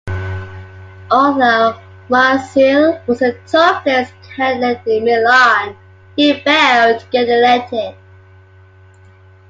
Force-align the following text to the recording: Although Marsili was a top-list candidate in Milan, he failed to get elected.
Although 1.11 1.79
Marsili 2.09 3.05
was 3.05 3.21
a 3.21 3.33
top-list 3.45 4.15
candidate 4.35 4.81
in 4.87 5.03
Milan, 5.05 5.77
he 6.15 6.39
failed 6.39 7.01
to 7.01 7.05
get 7.11 7.29
elected. 7.29 7.93